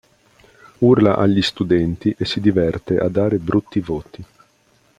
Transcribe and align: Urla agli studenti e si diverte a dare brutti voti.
Urla 0.79 1.15
agli 1.15 1.43
studenti 1.43 2.15
e 2.17 2.25
si 2.25 2.39
diverte 2.41 2.97
a 2.97 3.07
dare 3.07 3.37
brutti 3.37 3.79
voti. 3.81 4.25